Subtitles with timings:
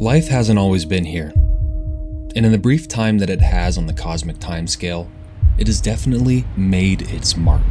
[0.00, 1.30] Life hasn't always been here.
[2.34, 5.10] And in the brief time that it has on the cosmic timescale,
[5.58, 7.66] it has definitely made its mark.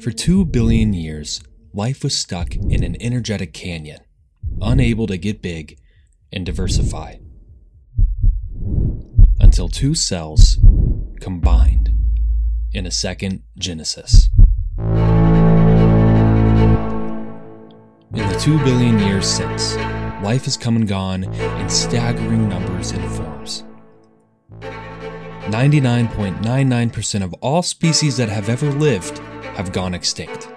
[0.00, 1.42] For two billion years,
[1.74, 4.00] life was stuck in an energetic canyon,
[4.62, 5.78] unable to get big
[6.32, 7.16] and diversify.
[9.38, 10.56] Until two cells
[11.20, 11.92] combined
[12.72, 14.30] in a second Genesis.
[18.34, 19.76] The two billion years since,
[20.24, 23.62] life has come and gone in staggering numbers and forms.
[25.46, 29.18] 99.99% of all species that have ever lived
[29.56, 30.48] have gone extinct.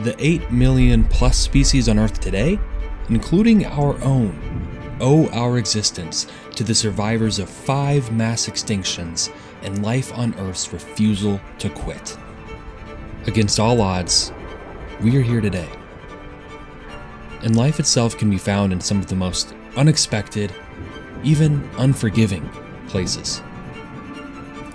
[0.00, 2.58] The 8 million plus species on Earth today,
[3.08, 10.12] including our own, owe our existence to the survivors of five mass extinctions and life
[10.18, 12.18] on Earth's refusal to quit.
[13.26, 14.32] Against all odds,
[15.00, 15.68] we are here today.
[17.42, 20.54] And life itself can be found in some of the most unexpected,
[21.24, 22.48] even unforgiving
[22.88, 23.42] places.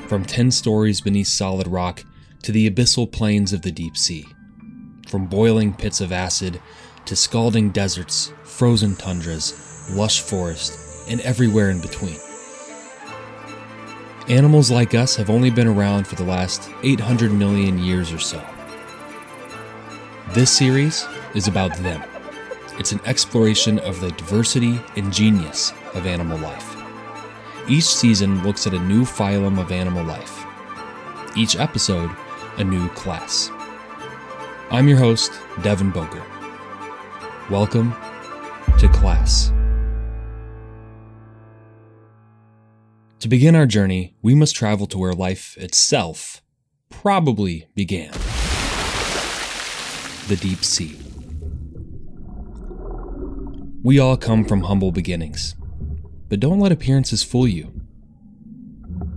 [0.08, 2.04] From 10 stories beneath solid rock
[2.44, 4.26] to the abyssal plains of the deep sea.
[5.08, 6.62] From boiling pits of acid
[7.06, 12.18] to scalding deserts, frozen tundras, lush forests, and everywhere in between.
[14.28, 18.46] Animals like us have only been around for the last 800 million years or so.
[20.34, 22.04] This series is about them.
[22.80, 26.76] It's an exploration of the diversity and genius of animal life.
[27.68, 30.46] Each season looks at a new phylum of animal life.
[31.36, 32.12] Each episode,
[32.60, 33.50] a new class.
[34.70, 35.32] I'm your host,
[35.64, 36.24] Devin Boger.
[37.50, 37.94] Welcome
[38.78, 39.52] to class.
[43.22, 46.44] To begin our journey, we must travel to where life itself
[46.90, 48.12] probably began
[50.28, 51.07] the deep sea.
[53.84, 55.56] We all come from humble beginnings,
[56.30, 57.72] but don't let appearances fool you.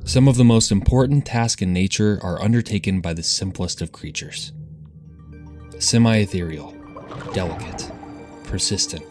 [0.05, 4.53] Some of the most important tasks in nature are undertaken by the simplest of creatures
[5.79, 6.75] semi ethereal,
[7.33, 7.91] delicate,
[8.45, 9.03] persistent,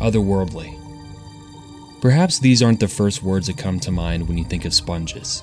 [0.00, 0.78] otherworldly.
[2.02, 5.42] Perhaps these aren't the first words that come to mind when you think of sponges.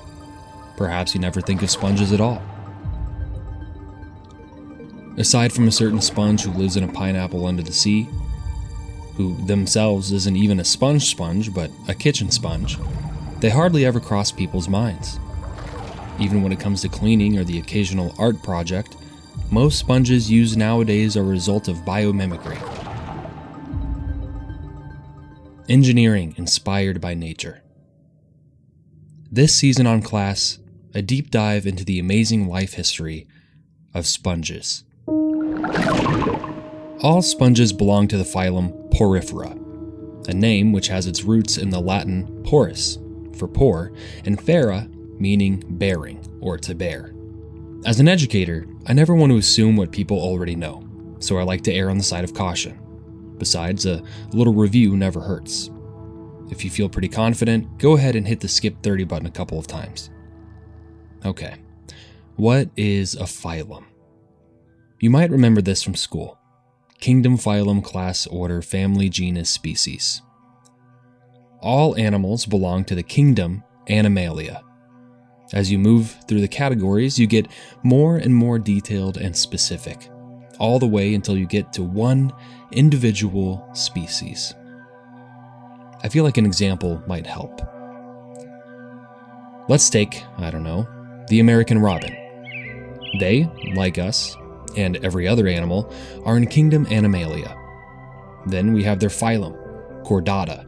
[0.78, 2.44] Perhaps you never think of sponges at all.
[5.17, 8.07] Aside from a certain sponge who lives in a pineapple under the sea,
[9.17, 12.77] who themselves isn't even a sponge sponge but a kitchen sponge,
[13.39, 15.19] they hardly ever cross people's minds.
[16.19, 18.95] Even when it comes to cleaning or the occasional art project,
[19.51, 22.59] most sponges used nowadays are a result of biomimicry
[25.69, 27.61] engineering inspired by nature.
[29.31, 30.59] This season on Class,
[30.93, 33.27] a deep dive into the amazing life history
[33.93, 34.83] of sponges.
[37.01, 41.81] All sponges belong to the phylum Porifera, a name which has its roots in the
[41.81, 42.97] Latin porus,
[43.38, 43.91] for pore,
[44.23, 44.88] and fera,
[45.19, 47.13] meaning bearing or to bear.
[47.85, 50.88] As an educator, I never want to assume what people already know,
[51.19, 52.79] so I like to err on the side of caution.
[53.38, 54.01] Besides, a
[54.31, 55.69] little review never hurts.
[56.50, 59.59] If you feel pretty confident, go ahead and hit the skip 30 button a couple
[59.59, 60.09] of times.
[61.25, 61.55] Okay,
[62.38, 63.84] what is a phylum?
[65.01, 66.39] You might remember this from school
[67.00, 70.22] Kingdom, phylum, class, order, family, genus, species.
[71.61, 74.61] All animals belong to the kingdom Animalia.
[75.53, 77.47] As you move through the categories, you get
[77.84, 80.09] more and more detailed and specific
[80.59, 82.31] all the way until you get to one
[82.72, 84.53] individual species.
[86.03, 87.61] I feel like an example might help.
[89.67, 90.88] Let's take, I don't know,
[91.29, 92.16] the American robin.
[93.19, 94.38] They, like us,
[94.77, 95.91] and every other animal,
[96.25, 97.57] are in kingdom Animalia.
[98.45, 99.55] Then we have their phylum,
[100.05, 100.65] Chordata.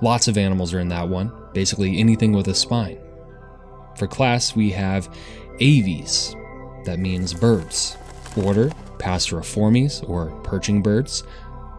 [0.00, 2.98] Lots of animals are in that one, basically anything with a spine.
[3.96, 5.12] For class, we have
[5.60, 6.36] Aves,
[6.84, 7.96] that means birds.
[8.36, 11.24] Order, Passeriformes, or perching birds.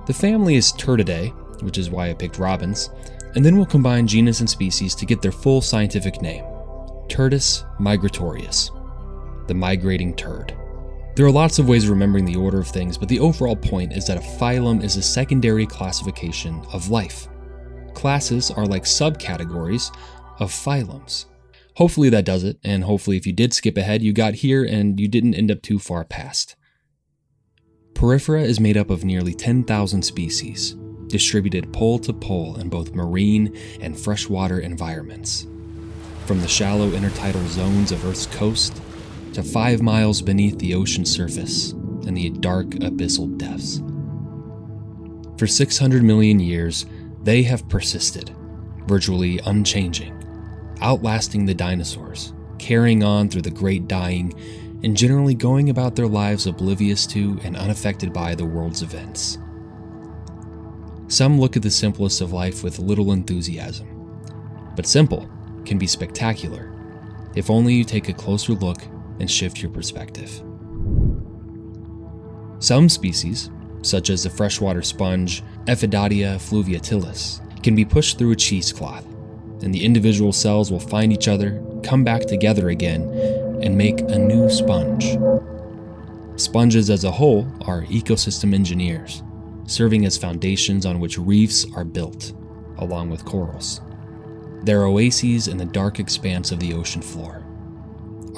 [0.07, 1.33] The family is Turdidae,
[1.63, 2.89] which is why I picked robins.
[3.35, 6.43] And then we'll combine genus and species to get their full scientific name
[7.07, 8.71] Turdus migratorius,
[9.47, 10.58] the migrating turd.
[11.19, 13.91] There are lots of ways of remembering the order of things, but the overall point
[13.91, 17.27] is that a phylum is a secondary classification of life.
[17.93, 19.93] Classes are like subcategories
[20.39, 21.25] of phylums.
[21.75, 24.97] Hopefully that does it, and hopefully if you did skip ahead, you got here and
[24.97, 26.55] you didn't end up too far past.
[27.91, 30.77] Porifera is made up of nearly 10,000 species,
[31.07, 35.45] distributed pole to pole in both marine and freshwater environments.
[36.25, 38.81] From the shallow intertidal zones of Earth's coast
[39.33, 43.81] to five miles beneath the ocean surface, and the dark abyssal depths.
[45.37, 46.85] For 600 million years,
[47.23, 48.35] they have persisted,
[48.87, 50.13] virtually unchanging,
[50.81, 54.33] outlasting the dinosaurs, carrying on through the great dying,
[54.83, 59.37] and generally going about their lives oblivious to and unaffected by the world's events.
[61.07, 63.87] Some look at the simplest of life with little enthusiasm,
[64.75, 65.29] but simple
[65.65, 66.75] can be spectacular
[67.35, 68.81] if only you take a closer look
[69.19, 70.41] and shift your perspective.
[72.59, 73.49] Some species,
[73.81, 79.05] such as the freshwater sponge Ephydatia fluviatilis, can be pushed through a cheesecloth,
[79.61, 83.01] and the individual cells will find each other, come back together again,
[83.61, 85.17] and make a new sponge.
[86.35, 89.23] Sponges as a whole are ecosystem engineers,
[89.67, 92.33] serving as foundations on which reefs are built,
[92.77, 93.81] along with corals.
[94.63, 97.45] They're oases in the dark expanse of the ocean floor.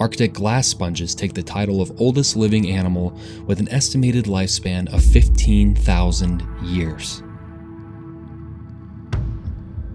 [0.02, 3.16] Arctic glass sponges take the title of oldest living animal
[3.46, 7.22] with an estimated lifespan of 15,000 years.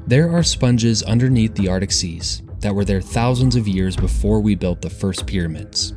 [0.06, 4.54] There are sponges underneath the Arctic seas that were there thousands of years before we
[4.54, 5.92] built the first pyramids.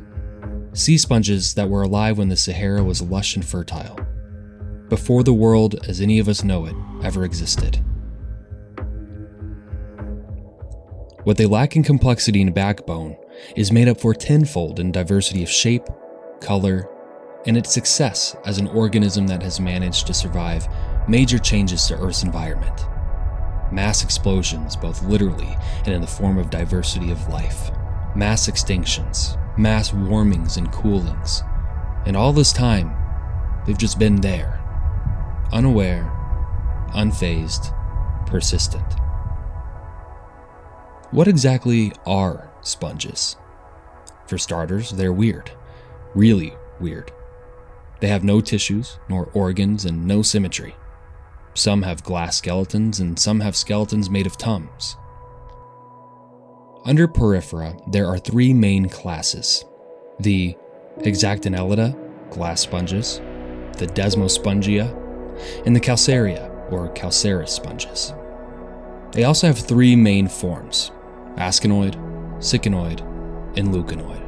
[0.72, 3.96] Sea sponges that were alive when the Sahara was lush and fertile,
[4.88, 6.74] before the world as any of us know it
[7.04, 7.76] ever existed.
[11.22, 13.16] What they lack in complexity and backbone
[13.56, 15.88] is made up for tenfold in diversity of shape,
[16.40, 16.88] color,
[17.46, 20.68] and its success as an organism that has managed to survive
[21.08, 22.86] major changes to Earth's environment.
[23.72, 27.70] Mass explosions, both literally and in the form of diversity of life,
[28.14, 31.42] mass extinctions, mass warmings and coolings.
[32.06, 32.94] And all this time,
[33.66, 34.60] they've just been there,
[35.52, 36.10] unaware,
[36.94, 37.74] unfazed,
[38.26, 38.94] persistent.
[41.10, 43.36] What exactly are sponges?
[44.26, 45.50] For starters, they're weird.
[46.14, 47.12] Really weird.
[48.00, 50.74] They have no tissues, nor organs, and no symmetry.
[51.54, 54.96] Some have glass skeletons, and some have skeletons made of tums.
[56.84, 59.64] Under Porifera, there are three main classes
[60.18, 60.56] the
[60.98, 63.20] Hexactinellida, glass sponges,
[63.78, 68.12] the Demospongiae, and the Calcarea, or calcareous sponges.
[69.12, 70.90] They also have three main forms
[71.36, 71.96] asconoid,
[72.40, 73.00] syconoid,
[73.56, 74.20] and leuconoid,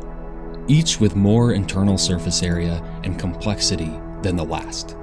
[0.69, 3.91] each with more internal surface area and complexity
[4.23, 4.97] than the last.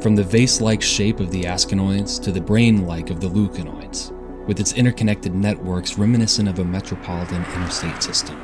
[0.00, 4.10] From the vase like shape of the asconoids to the brain like of the leuconoids,
[4.46, 8.36] with its interconnected networks reminiscent of a metropolitan interstate system.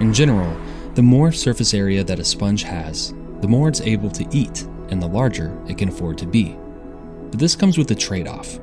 [0.00, 0.54] In general,
[0.94, 5.00] the more surface area that a sponge has, the more it's able to eat, and
[5.00, 6.58] the larger it can afford to be.
[7.30, 8.58] But this comes with a trade off.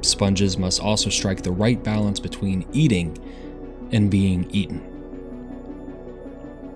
[0.00, 3.16] Sponges must also strike the right balance between eating
[3.92, 4.84] and being eaten.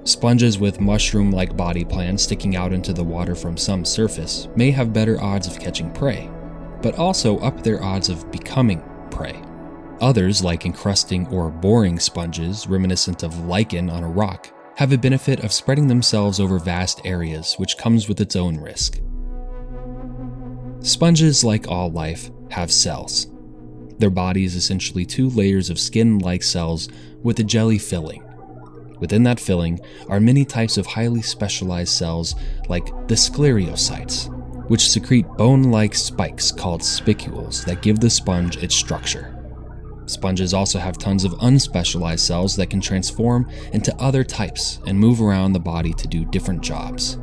[0.04, 4.72] Sponges with mushroom like body plans sticking out into the water from some surface may
[4.72, 6.28] have better odds of catching prey,
[6.82, 9.40] but also up their odds of becoming prey.
[10.00, 15.44] Others, like encrusting or boring sponges reminiscent of lichen on a rock, have a benefit
[15.44, 18.98] of spreading themselves over vast areas, which comes with its own risk.
[20.80, 23.26] Sponges, like all life, have cells.
[23.98, 26.88] Their body is essentially two layers of skin like cells
[27.22, 28.24] with a jelly filling.
[28.98, 32.34] Within that filling are many types of highly specialized cells
[32.68, 34.28] like the sclerocytes,
[34.68, 39.38] which secrete bone like spikes called spicules that give the sponge its structure.
[40.06, 45.20] Sponges also have tons of unspecialized cells that can transform into other types and move
[45.20, 47.18] around the body to do different jobs.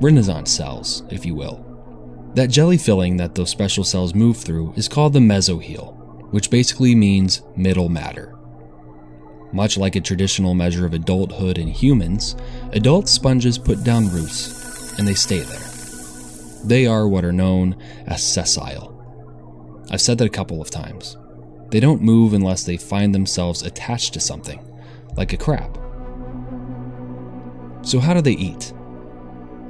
[0.00, 1.73] Renaissance cells, if you will.
[2.34, 6.94] That jelly filling that those special cells move through is called the mesohyl, which basically
[6.94, 8.36] means middle matter.
[9.52, 12.34] Much like a traditional measure of adulthood in humans,
[12.72, 15.70] adult sponges put down roots and they stay there.
[16.64, 17.76] They are what are known
[18.06, 18.90] as sessile.
[19.90, 21.16] I've said that a couple of times.
[21.70, 24.64] They don't move unless they find themselves attached to something,
[25.16, 25.78] like a crab.
[27.82, 28.72] So, how do they eat?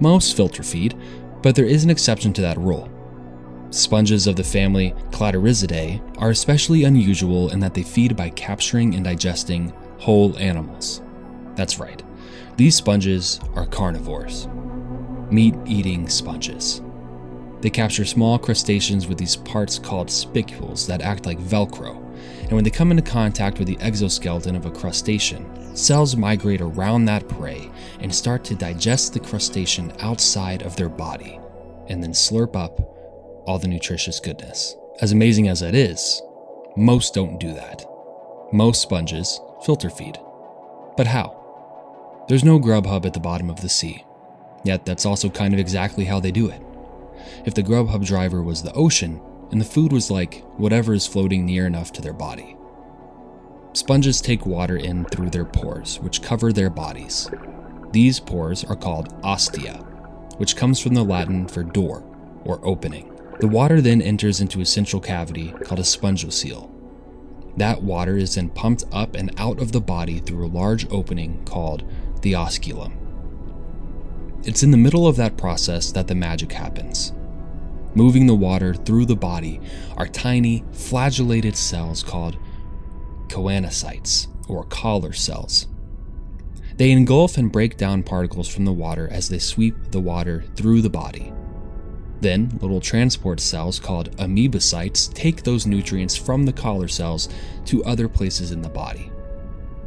[0.00, 0.94] Most filter feed,
[1.44, 2.88] but there is an exception to that rule.
[3.68, 9.04] Sponges of the family Cladorhizidae are especially unusual in that they feed by capturing and
[9.04, 11.02] digesting whole animals.
[11.54, 12.02] That's right,
[12.56, 14.48] these sponges are carnivores,
[15.30, 16.80] meat eating sponges.
[17.60, 22.03] They capture small crustaceans with these parts called spicules that act like Velcro,
[22.42, 27.04] and when they come into contact with the exoskeleton of a crustacean, cells migrate around
[27.04, 31.38] that prey and start to digest the crustacean outside of their body,
[31.88, 32.78] and then slurp up
[33.46, 34.76] all the nutritious goodness.
[35.00, 36.22] As amazing as that is,
[36.76, 37.84] most don't do that.
[38.52, 40.18] Most sponges filter feed.
[40.96, 42.24] But how?
[42.28, 44.04] There's no Grubhub at the bottom of the sea,
[44.64, 46.62] yet that's also kind of exactly how they do it.
[47.44, 49.20] If the Grubhub driver was the ocean,
[49.54, 52.56] and the food was like whatever is floating near enough to their body.
[53.72, 57.30] Sponges take water in through their pores, which cover their bodies.
[57.92, 59.74] These pores are called ostia,
[60.38, 62.02] which comes from the Latin for door
[62.44, 63.16] or opening.
[63.38, 66.68] The water then enters into a central cavity called a spongocoel.
[67.56, 71.44] That water is then pumped up and out of the body through a large opening
[71.44, 71.84] called
[72.22, 72.96] the osculum.
[74.42, 77.12] It's in the middle of that process that the magic happens.
[77.96, 79.60] Moving the water through the body
[79.96, 82.36] are tiny, flagellated cells called
[83.28, 85.68] choanocytes, or collar cells.
[86.76, 90.82] They engulf and break down particles from the water as they sweep the water through
[90.82, 91.32] the body.
[92.20, 97.28] Then, little transport cells called amoebocytes take those nutrients from the collar cells
[97.66, 99.12] to other places in the body.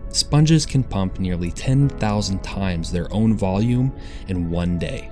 [0.09, 3.93] Sponges can pump nearly 10,000 times their own volume
[4.29, 5.11] in one day.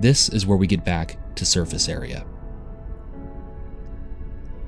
[0.00, 2.24] This is where we get back to surface area.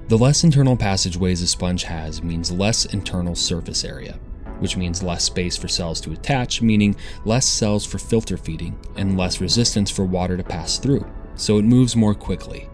[0.08, 4.18] The less internal passageways a sponge has means less internal surface area,
[4.58, 9.16] which means less space for cells to attach, meaning less cells for filter feeding, and
[9.16, 12.68] less resistance for water to pass through, so it moves more quickly,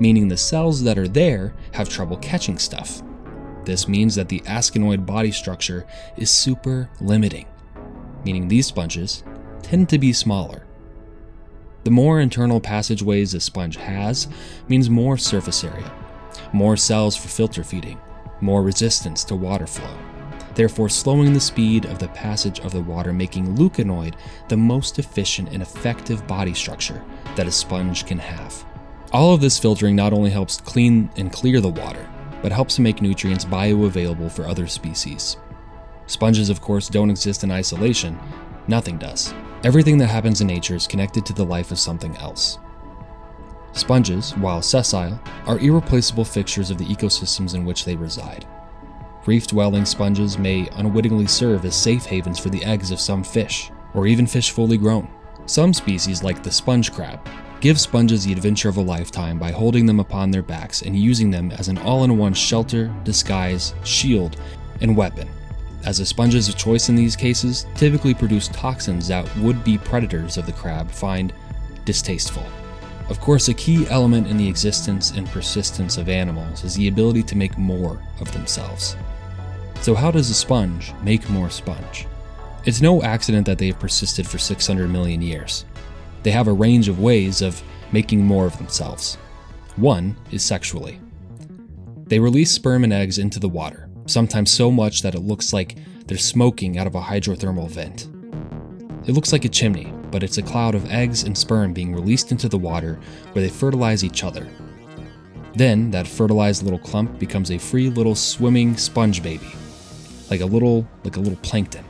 [0.00, 3.02] meaning the cells that are there have trouble catching stuff.
[3.64, 7.46] This means that the asconoid body structure is super limiting,
[8.24, 9.22] meaning these sponges
[9.62, 10.66] tend to be smaller.
[11.82, 14.28] The more internal passageways a sponge has
[14.68, 15.90] means more surface area,
[16.52, 17.98] more cells for filter feeding,
[18.42, 19.96] more resistance to water flow,
[20.54, 24.14] therefore slowing the speed of the passage of the water, making leuconoid
[24.48, 27.02] the most efficient and effective body structure
[27.34, 28.64] that a sponge can have.
[29.12, 32.06] All of this filtering not only helps clean and clear the water,
[32.42, 35.38] but helps to make nutrients bioavailable for other species.
[36.06, 38.18] Sponges, of course, don't exist in isolation,
[38.68, 39.32] nothing does.
[39.62, 42.58] Everything that happens in nature is connected to the life of something else.
[43.72, 48.46] Sponges, while sessile, are irreplaceable fixtures of the ecosystems in which they reside.
[49.26, 53.70] Reef dwelling sponges may unwittingly serve as safe havens for the eggs of some fish,
[53.92, 55.06] or even fish fully grown.
[55.44, 57.28] Some species, like the sponge crab,
[57.60, 61.30] give sponges the adventure of a lifetime by holding them upon their backs and using
[61.30, 64.40] them as an all in one shelter, disguise, shield,
[64.80, 65.28] and weapon
[65.84, 70.36] as the sponges of choice in these cases typically produce toxins that would be predators
[70.36, 71.32] of the crab find
[71.84, 72.44] distasteful.
[73.08, 77.24] Of course, a key element in the existence and persistence of animals is the ability
[77.24, 78.96] to make more of themselves.
[79.80, 82.06] So, how does a sponge make more sponge?
[82.66, 85.64] It's no accident that they have persisted for 600 million years.
[86.22, 87.60] They have a range of ways of
[87.90, 89.16] making more of themselves.
[89.74, 91.00] One is sexually.
[92.06, 95.76] They release sperm and eggs into the water, sometimes so much that it looks like
[96.06, 98.08] they're smoking out of a hydrothermal vent.
[99.08, 102.32] It looks like a chimney, but it's a cloud of eggs and sperm being released
[102.32, 102.98] into the water
[103.32, 104.48] where they fertilize each other.
[105.54, 109.50] Then, that fertilized little clump becomes a free little swimming sponge baby,
[110.30, 111.84] like a little like a little plankton,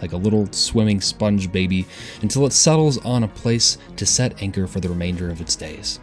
[0.00, 1.86] like a little swimming sponge baby
[2.20, 6.00] until it settles on a place to set anchor for the remainder of its days.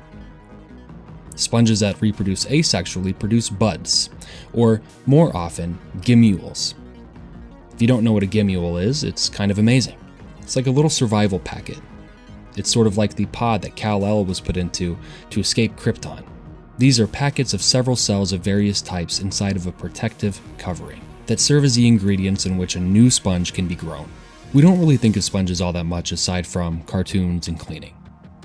[1.40, 4.10] Sponges that reproduce asexually produce buds,
[4.52, 6.74] or more often, gemmules.
[7.74, 9.98] If you don't know what a gemmule is, it's kind of amazing.
[10.42, 11.80] It's like a little survival packet.
[12.58, 14.98] It's sort of like the pod that Kal-El was put into
[15.30, 16.26] to escape Krypton.
[16.78, 21.40] These are packets of several cells of various types inside of a protective covering that
[21.40, 24.12] serve as the ingredients in which a new sponge can be grown.
[24.54, 27.96] We don't really think of sponges all that much aside from cartoons and cleaning,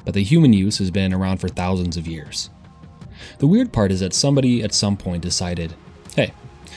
[0.05, 2.51] but the human use has been around for thousands of years.
[3.39, 5.75] The weird part is that somebody at some point decided
[6.15, 6.33] hey,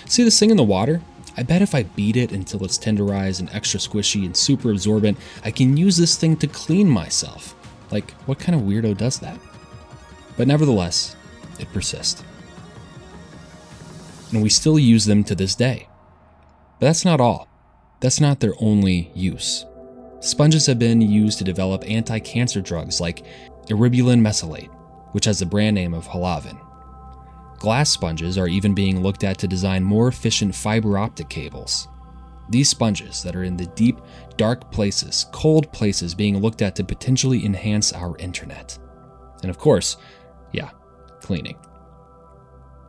[0.05, 1.01] see this thing in the water?
[1.37, 5.19] I bet if I beat it until it's tenderized and extra squishy and super absorbent,
[5.43, 7.53] I can use this thing to clean myself.
[7.91, 9.39] Like, what kind of weirdo does that?
[10.35, 11.15] But nevertheless,
[11.59, 12.23] it persists.
[14.31, 15.87] And we still use them to this day.
[16.79, 17.47] But that's not all.
[17.99, 19.65] That's not their only use.
[20.19, 23.23] Sponges have been used to develop anti cancer drugs like
[23.67, 24.69] eribulin mesylate,
[25.11, 26.59] which has the brand name of Halaven.
[27.59, 31.87] Glass sponges are even being looked at to design more efficient fiber optic cables.
[32.49, 33.99] These sponges that are in the deep,
[34.37, 38.77] dark places, cold places, being looked at to potentially enhance our internet.
[39.41, 39.97] And of course,
[40.51, 40.69] yeah,
[41.19, 41.57] cleaning.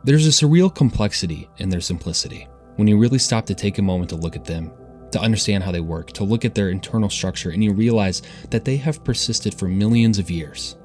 [0.03, 2.47] There's a surreal complexity in their simplicity
[2.77, 4.71] when you really stop to take a moment to look at them,
[5.11, 8.21] to understand how they work, to look at their internal structure, and you realize
[8.51, 10.77] that they have persisted for millions of years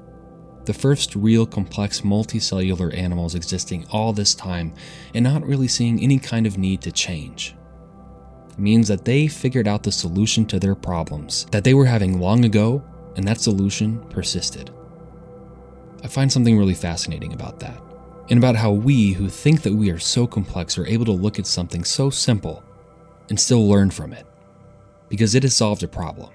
[0.65, 4.73] the first real complex multicellular animals existing all this time
[5.13, 7.55] and not really seeing any kind of need to change.
[8.57, 12.45] means that they figured out the solution to their problems that they were having long
[12.45, 12.81] ago,
[13.17, 14.71] and that solution persisted.
[16.03, 17.81] I find something really fascinating about that,
[18.29, 21.37] and about how we who think that we are so complex are able to look
[21.39, 22.63] at something so simple
[23.29, 24.25] and still learn from it,
[25.09, 26.29] because it has solved a problem.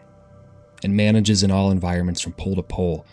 [0.83, 3.07] and manages in all environments from pole to pole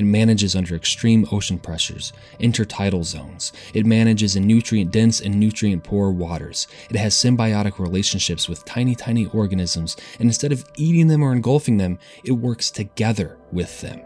[0.00, 3.52] it manages under extreme ocean pressures, intertidal zones.
[3.74, 6.66] It manages in nutrient dense and nutrient poor waters.
[6.88, 11.76] It has symbiotic relationships with tiny, tiny organisms, and instead of eating them or engulfing
[11.76, 14.00] them, it works together with them.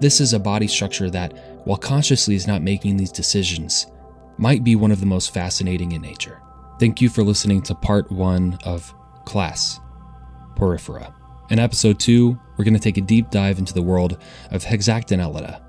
[0.00, 3.86] This is a body structure that, while consciously is not making these decisions,
[4.38, 6.40] might be one of the most fascinating in nature.
[6.80, 8.94] Thank you for listening to part one of
[9.26, 9.78] Class
[10.56, 11.12] Porifera.
[11.50, 14.18] In episode 2, we're going to take a deep dive into the world
[14.50, 15.62] of Hexactinellida,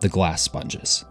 [0.00, 1.04] the glass sponges.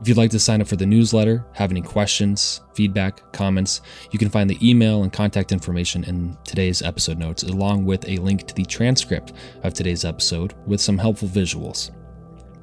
[0.00, 3.80] If you'd like to sign up for the newsletter, have any questions, feedback, comments,
[4.10, 8.18] you can find the email and contact information in today's episode notes, along with a
[8.18, 11.92] link to the transcript of today's episode with some helpful visuals.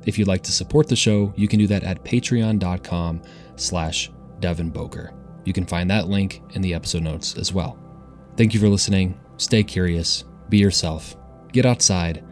[0.05, 3.23] If you'd like to support the show, you can do that at patreon.com
[3.55, 5.13] slash Devin Boker.
[5.45, 7.79] You can find that link in the episode notes as well.
[8.37, 9.19] Thank you for listening.
[9.37, 11.15] Stay curious be yourself,
[11.53, 12.23] get outside,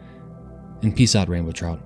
[0.82, 1.80] and peace out, rainbow trout.